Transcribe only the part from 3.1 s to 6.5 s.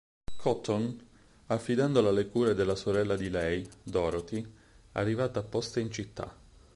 di lei, Dorothy, arrivata apposta in città.